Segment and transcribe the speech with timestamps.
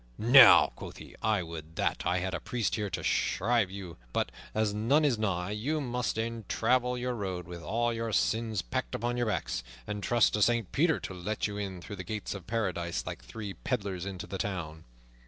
[0.17, 4.31] "Now," quoth he, "I would that I had a priest here to shrive you; but,
[4.55, 8.95] as none is nigh, you must e'en travel your road with all your sins packed
[8.95, 12.33] upon your backs, and trust to Saint Peter to let you in through the gates
[12.33, 14.85] of Paradise like three peddlers into the town."